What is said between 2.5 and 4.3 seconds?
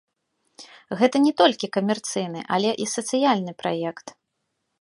але і сацыяльны праект.